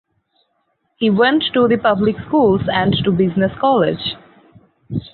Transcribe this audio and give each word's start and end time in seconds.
He 0.97 1.11
went 1.11 1.43
to 1.53 1.67
the 1.67 1.77
public 1.77 2.15
schools 2.27 2.61
and 2.67 2.91
to 3.03 3.11
business 3.11 3.51
college. 3.61 4.15